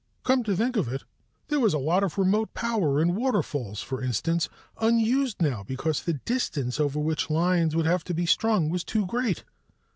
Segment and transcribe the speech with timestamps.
[0.23, 1.03] Come to think of it,
[1.49, 6.13] there was a lot of remote power, in waterfalls for instance, unused now because the
[6.15, 9.43] distance over which lines would have to be strung was too great.